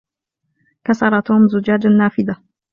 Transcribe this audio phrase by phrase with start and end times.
[0.83, 2.37] كسر توم زجاج النافذة.